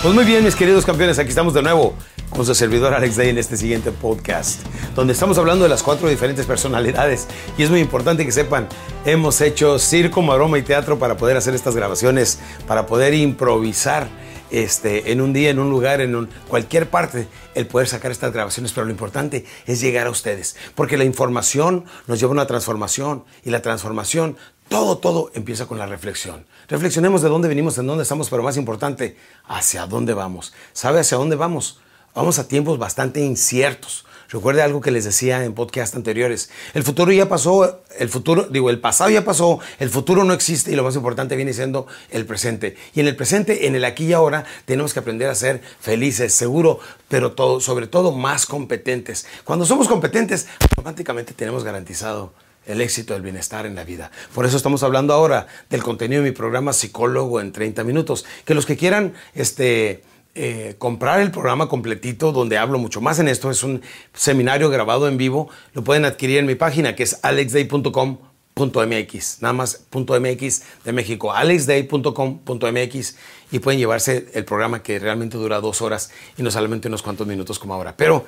[0.00, 1.92] Pues muy bien, mis queridos campeones, aquí estamos de nuevo
[2.30, 4.60] con su servidor Alex Day en este siguiente podcast,
[4.94, 7.26] donde estamos hablando de las cuatro diferentes personalidades.
[7.56, 8.68] Y es muy importante que sepan,
[9.04, 14.06] hemos hecho circo, maroma y teatro para poder hacer estas grabaciones, para poder improvisar
[14.52, 17.26] este, en un día, en un lugar, en cualquier parte,
[17.56, 18.70] el poder sacar estas grabaciones.
[18.72, 23.24] Pero lo importante es llegar a ustedes, porque la información nos lleva a una transformación
[23.44, 24.36] y la transformación
[24.68, 26.46] todo, todo empieza con la reflexión.
[26.68, 30.52] Reflexionemos de dónde venimos, en dónde estamos, pero más importante, hacia dónde vamos.
[30.72, 31.80] ¿Sabe hacia dónde vamos?
[32.14, 34.04] Vamos a tiempos bastante inciertos.
[34.30, 36.50] Recuerde algo que les decía en podcast anteriores.
[36.74, 40.70] El futuro ya pasó, el futuro, digo, el pasado ya pasó, el futuro no existe
[40.70, 42.76] y lo más importante viene siendo el presente.
[42.94, 46.34] Y en el presente, en el aquí y ahora, tenemos que aprender a ser felices,
[46.34, 46.78] seguro,
[47.08, 49.26] pero sobre todo más competentes.
[49.44, 52.34] Cuando somos competentes, automáticamente tenemos garantizado
[52.68, 54.12] el éxito, el bienestar en la vida.
[54.34, 58.24] Por eso estamos hablando ahora del contenido de mi programa Psicólogo en 30 minutos.
[58.44, 63.26] Que los que quieran este, eh, comprar el programa completito donde hablo mucho más en
[63.26, 63.82] esto, es un
[64.12, 69.86] seminario grabado en vivo, lo pueden adquirir en mi página que es alexday.com.mx, nada más
[69.90, 73.16] .mx de México, alexday.com.mx
[73.50, 77.26] y pueden llevarse el programa que realmente dura dos horas y no solamente unos cuantos
[77.26, 77.96] minutos como ahora.
[77.96, 78.26] Pero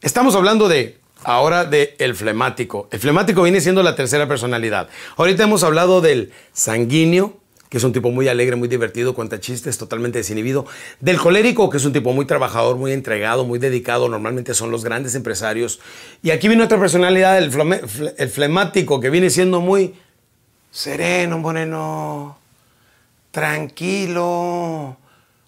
[0.00, 2.88] estamos hablando de Ahora de el flemático.
[2.90, 4.88] El flemático viene siendo la tercera personalidad.
[5.16, 9.78] Ahorita hemos hablado del sanguíneo, que es un tipo muy alegre, muy divertido, cuenta chistes,
[9.78, 10.66] totalmente desinhibido.
[11.00, 14.08] Del colérico, que es un tipo muy trabajador, muy entregado, muy dedicado.
[14.08, 15.80] Normalmente son los grandes empresarios.
[16.22, 17.50] Y aquí viene otra personalidad, el,
[18.18, 19.94] el flemático, que viene siendo muy
[20.70, 22.36] sereno, moreno,
[23.30, 24.96] tranquilo.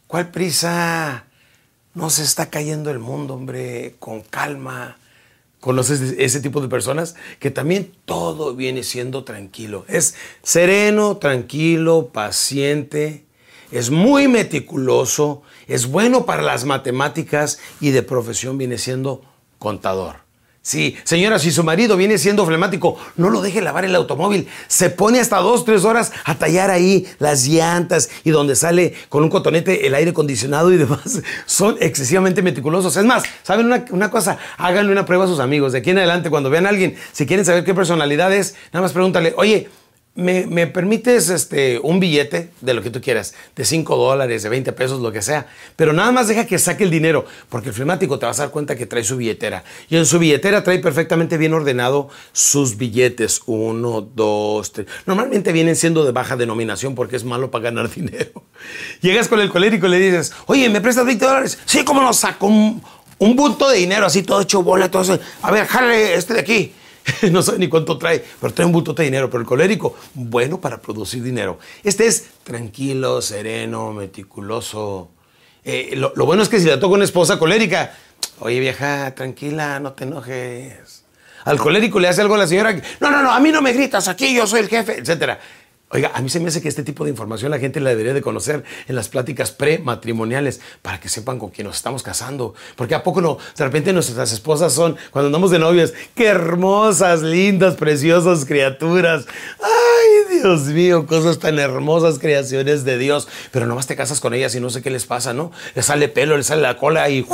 [0.06, 1.25] ¿Cuál prisa?
[1.95, 4.97] No se está cayendo el mundo, hombre, con calma
[5.64, 7.16] ¿Conoces ese tipo de personas?
[7.38, 9.86] Que también todo viene siendo tranquilo.
[9.89, 13.24] Es sereno, tranquilo, paciente,
[13.70, 19.22] es muy meticuloso, es bueno para las matemáticas y de profesión viene siendo
[19.58, 20.23] contador.
[20.67, 24.48] Sí, señora, si su marido viene siendo flemático, no lo deje lavar el automóvil.
[24.67, 29.23] Se pone hasta dos, tres horas a tallar ahí las llantas y donde sale con
[29.23, 31.20] un cotonete el aire acondicionado y demás.
[31.45, 32.97] Son excesivamente meticulosos.
[32.97, 34.39] Es más, ¿saben una, una, cosa?
[34.57, 35.73] Háganle una prueba a sus amigos.
[35.73, 38.81] De aquí en adelante, cuando vean a alguien, si quieren saber qué personalidad es, nada
[38.85, 39.69] más pregúntale, oye,
[40.17, 44.73] ¿Me, permites este, un billete de lo que tú quieras, de 5 dólares, de 20
[44.73, 45.48] pesos, lo que sea?
[45.75, 48.52] Pero nada más deja que saque el dinero, porque el flemático te vas a dar
[48.52, 49.64] cuenta que trae su billetera.
[49.91, 53.42] Y en su billetera trae perfectamente bien ordenado sus billetes.
[53.47, 54.86] Uno, dos, tres.
[55.05, 58.45] Normalmente vienen siendo de baja denominación porque es malo para ganar dinero.
[59.01, 61.58] Llegas con el colérico y le dices, oye, ¿me prestas 20 dólares?
[61.64, 62.81] Sí, ¿cómo no saco un,
[63.19, 65.19] un bulto de dinero así todo hecho bola, todo eso?
[65.42, 66.73] A ver, jale este de aquí.
[67.30, 69.28] no sé ni cuánto trae, pero trae un bulto de dinero.
[69.28, 71.58] Pero el colérico, bueno para producir dinero.
[71.82, 75.10] Este es tranquilo, sereno, meticuloso.
[75.64, 77.94] Eh, lo, bueno es que si le toca una esposa colérica,
[78.40, 81.04] oye vieja, tranquila, no te enojes.
[81.44, 83.72] Al colérico le hace algo a la señora, no, no, no, a mí no me
[83.74, 85.38] gritas, aquí yo soy el jefe, etcétera.
[85.90, 88.14] Oiga, a mí se me hace que este tipo de información la gente la debería
[88.14, 92.55] de conocer en las pláticas prematrimoniales para que sepan con quién nos estamos casando.
[92.74, 97.22] Porque a poco no, de repente nuestras esposas son, cuando andamos de novios, qué hermosas,
[97.22, 99.27] lindas, preciosas criaturas.
[99.62, 103.28] Ay, Dios mío, cosas tan hermosas, creaciones de Dios.
[103.52, 105.52] Pero nomás te casas con ellas y no sé qué les pasa, ¿no?
[105.77, 107.24] Le sale pelo, le sale la cola y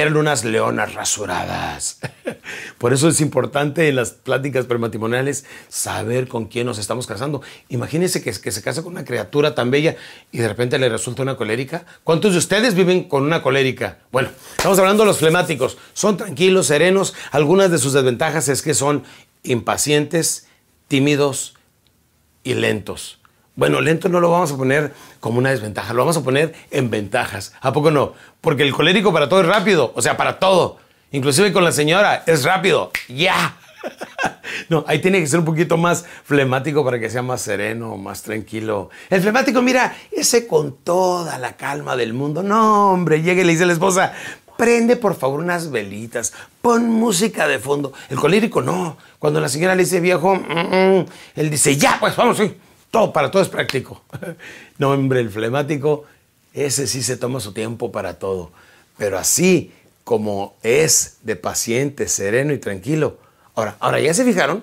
[0.00, 2.00] eran unas leonas rasuradas.
[2.78, 7.42] Por eso es importante en las pláticas prematrimoniales saber con quién nos estamos casando.
[7.68, 9.96] Imagínense que, que se casa con una criatura tan bella
[10.32, 11.84] y de repente le resulta una colérica.
[12.04, 13.98] ¿Cuántos de ustedes viven con una colérica?
[14.12, 15.78] Bueno, estamos hablando de los flemáticos.
[15.92, 17.14] Son tranquilos, serenos.
[17.30, 19.04] Algunas de sus desventajas es que son
[19.42, 20.46] impacientes,
[20.88, 21.54] tímidos
[22.44, 23.18] y lentos.
[23.56, 26.90] Bueno, lento no lo vamos a poner como una desventaja, lo vamos a poner en
[26.90, 27.54] ventajas.
[27.62, 28.12] ¿A poco no?
[28.42, 30.76] Porque el colérico para todo es rápido, o sea, para todo.
[31.10, 33.56] Inclusive con la señora es rápido, ya.
[34.68, 38.22] No, ahí tiene que ser un poquito más flemático para que sea más sereno, más
[38.22, 38.90] tranquilo.
[39.10, 42.42] El flemático, mira, ese con toda la calma del mundo.
[42.42, 44.12] No, hombre, llega y le dice a la esposa,
[44.56, 46.32] prende por favor unas velitas,
[46.62, 47.92] pon música de fondo.
[48.08, 48.96] El colérico no.
[49.18, 52.56] Cuando la señora le dice viejo, mm, mm", él dice, ya, pues vamos, sí.
[52.90, 54.02] Todo, para todo es práctico.
[54.78, 56.04] No, hombre, el flemático,
[56.52, 58.50] ese sí se toma su tiempo para todo.
[58.98, 59.72] Pero así
[60.04, 63.16] como es de paciente, sereno y tranquilo,
[63.56, 64.62] Ahora, ahora ya se fijaron,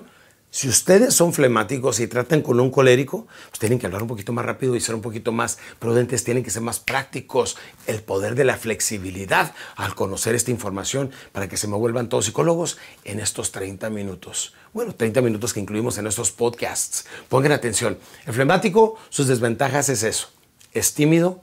[0.54, 4.32] si ustedes son flemáticos y tratan con un colérico, pues tienen que hablar un poquito
[4.32, 7.56] más rápido y ser un poquito más prudentes, tienen que ser más prácticos.
[7.88, 12.26] El poder de la flexibilidad al conocer esta información para que se me vuelvan todos
[12.26, 14.54] psicólogos en estos 30 minutos.
[14.72, 17.04] Bueno, 30 minutos que incluimos en estos podcasts.
[17.28, 17.98] Pongan atención.
[18.24, 20.28] El flemático, sus desventajas es eso.
[20.72, 21.42] Es tímido,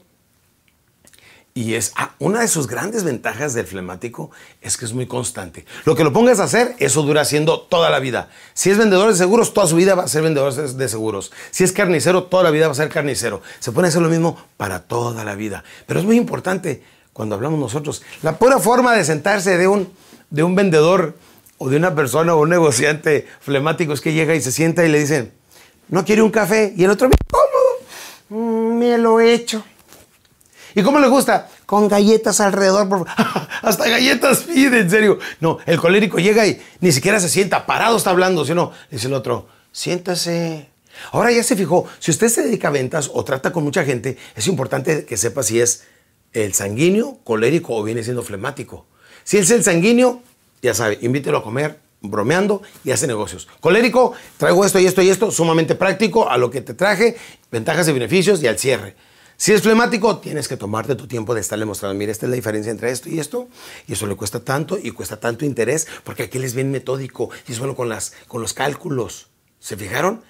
[1.54, 4.30] Y es ah, una de sus grandes ventajas del flemático
[4.62, 5.66] es que es muy constante.
[5.84, 8.30] Lo que lo pongas a hacer, eso dura haciendo toda la vida.
[8.54, 11.30] Si es vendedor de seguros, toda su vida va a ser vendedor de seguros.
[11.50, 13.42] Si es carnicero, toda la vida va a ser carnicero.
[13.58, 15.62] Se puede hacer lo mismo para toda la vida.
[15.86, 16.82] Pero es muy importante
[17.12, 18.02] cuando hablamos nosotros.
[18.22, 19.92] La pura forma de sentarse de un,
[20.30, 21.18] de un vendedor
[21.58, 24.88] o de una persona o un negociante flemático es que llega y se sienta y
[24.88, 25.32] le dicen,
[25.88, 26.72] ¿no quiere un café?
[26.76, 28.40] Y el otro, ¿cómo?
[28.40, 29.62] Mm, me lo he hecho.
[30.74, 31.48] ¿Y cómo le gusta?
[31.66, 32.88] Con galletas alrededor.
[32.88, 33.06] Por...
[33.62, 35.18] Hasta galletas pide, en serio.
[35.40, 39.14] No, el colérico llega y ni siquiera se sienta, parado está hablando, sino dice el
[39.14, 40.68] otro, siéntase.
[41.10, 44.18] Ahora ya se fijó, si usted se dedica a ventas o trata con mucha gente,
[44.36, 45.84] es importante que sepa si es
[46.32, 48.86] el sanguíneo, colérico o viene siendo flemático.
[49.24, 50.22] Si es el sanguíneo,
[50.60, 53.48] ya sabe, invítelo a comer, bromeando y hace negocios.
[53.60, 57.16] Colérico, traigo esto y esto y esto, sumamente práctico, a lo que te traje,
[57.50, 58.96] ventajas y beneficios y al cierre.
[59.42, 62.36] Si es flemático, tienes que tomarte tu tiempo de estarle mostrando, mira, esta es la
[62.36, 63.48] diferencia entre esto y esto,
[63.88, 67.54] y eso le cuesta tanto y cuesta tanto interés, porque aquí les bien metódico y
[67.54, 69.30] solo con, las, con los cálculos.
[69.58, 70.22] ¿Se fijaron?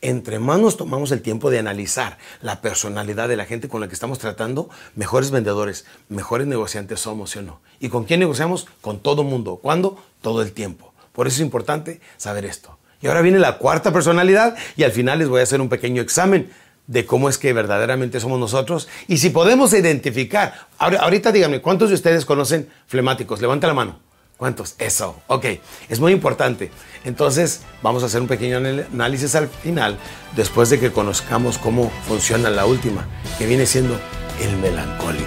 [0.00, 3.86] Entre más nos tomamos el tiempo de analizar la personalidad de la gente con la
[3.86, 7.60] que estamos tratando, mejores vendedores, mejores negociantes somos, ¿sí o no?
[7.78, 8.66] ¿Y con quién negociamos?
[8.80, 9.60] Con todo mundo.
[9.62, 9.96] ¿Cuándo?
[10.22, 10.92] Todo el tiempo.
[11.12, 12.76] Por eso es importante saber esto.
[13.00, 16.02] Y ahora viene la cuarta personalidad y al final les voy a hacer un pequeño
[16.02, 16.50] examen
[16.86, 20.68] de cómo es que verdaderamente somos nosotros y si podemos identificar.
[20.78, 23.40] Ahorita díganme, ¿cuántos de ustedes conocen flemáticos?
[23.40, 24.06] Levanta la mano.
[24.36, 24.74] ¿Cuántos?
[24.78, 25.46] Eso, ok.
[25.88, 26.70] Es muy importante.
[27.04, 29.96] Entonces, vamos a hacer un pequeño análisis al final,
[30.34, 33.06] después de que conozcamos cómo funciona la última,
[33.38, 33.98] que viene siendo
[34.42, 35.24] el melancólico.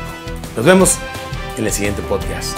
[0.55, 0.97] Nos vemos
[1.57, 2.55] en el siguiente podcast.